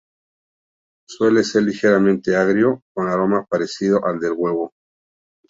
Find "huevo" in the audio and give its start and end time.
4.35-4.73